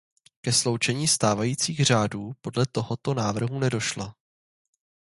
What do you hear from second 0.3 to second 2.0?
Ke sloučení stávajících